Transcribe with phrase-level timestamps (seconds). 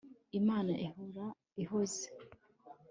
[0.39, 1.25] imana ihora
[1.61, 2.07] ihoze